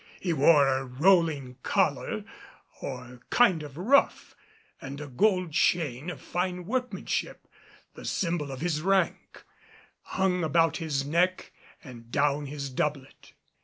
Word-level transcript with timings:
He 0.19 0.33
wore 0.33 0.67
a 0.67 0.83
rolling 0.83 1.57
collar 1.61 2.25
or 2.81 3.21
kind 3.29 3.61
of 3.61 3.77
ruff; 3.77 4.35
and 4.81 4.99
a 4.99 5.05
gold 5.07 5.51
chain 5.51 6.09
of 6.09 6.19
fine 6.21 6.65
workmanship, 6.65 7.47
the 7.93 8.03
symbol 8.05 8.51
of 8.51 8.61
his 8.61 8.81
rank, 8.81 9.43
hung 10.17 10.43
about 10.43 10.77
his 10.77 11.05
neck 11.05 11.51
and 11.83 12.09
down 12.09 12.47
his 12.47 12.71
doublet. 12.71 13.33